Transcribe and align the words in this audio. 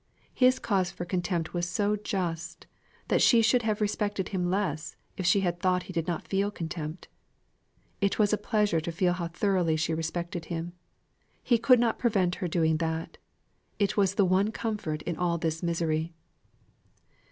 His 0.33 0.57
cause 0.57 0.89
for 0.89 1.05
contempt 1.05 1.53
was 1.53 1.69
so 1.69 1.95
just, 1.95 2.65
that 3.09 3.21
she 3.21 3.43
should 3.43 3.61
have 3.61 3.81
respected 3.81 4.29
him 4.29 4.49
less 4.49 4.95
if 5.15 5.27
she 5.27 5.41
had 5.41 5.59
thought 5.59 5.83
he 5.83 5.93
did 5.93 6.07
not 6.07 6.27
feel 6.27 6.49
contempt. 6.49 7.07
It 8.01 8.17
was 8.17 8.33
a 8.33 8.37
pleasure 8.39 8.81
to 8.81 8.91
feel 8.91 9.13
how 9.13 9.27
thoroughly 9.27 9.75
she 9.77 9.93
respected 9.93 10.45
him. 10.45 10.73
He 11.43 11.59
could 11.59 11.79
not 11.79 11.99
prevent 11.99 12.33
her 12.41 12.47
doing 12.47 12.77
that; 12.77 13.19
it 13.77 13.95
was 13.95 14.15
the 14.15 14.25
one 14.25 14.51
comfort 14.51 15.03
in 15.03 15.17
all 15.17 15.37
this 15.37 15.61
misery. 15.61 16.13